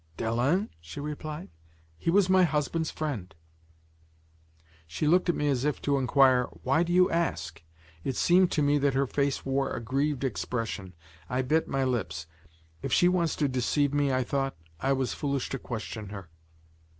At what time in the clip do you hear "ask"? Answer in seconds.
7.11-7.61